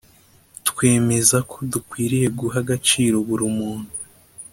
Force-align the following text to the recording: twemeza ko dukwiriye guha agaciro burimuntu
twemeza 0.69 1.37
ko 1.49 1.57
dukwiriye 1.71 2.27
guha 2.39 2.57
agaciro 2.63 3.17
burimuntu 3.27 3.91